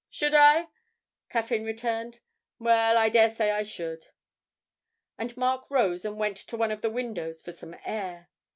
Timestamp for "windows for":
6.89-7.51